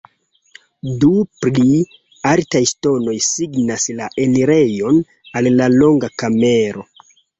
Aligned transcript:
Du 1.01 1.09
pli 1.43 1.65
altaj 2.31 2.61
ŝtonoj 2.71 3.15
signas 3.27 3.87
la 4.01 4.07
enirejon 4.25 4.99
al 5.41 5.51
la 5.61 5.69
longa 5.77 6.11
kamero. 6.23 6.89